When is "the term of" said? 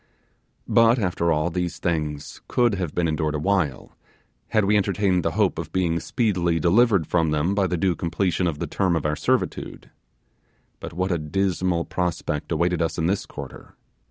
8.57-9.05